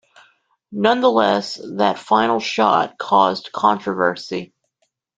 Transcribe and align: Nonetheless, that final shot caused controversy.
Nonetheless, 0.71 1.59
that 1.75 1.99
final 1.99 2.39
shot 2.39 2.97
caused 2.97 3.51
controversy. 3.51 4.51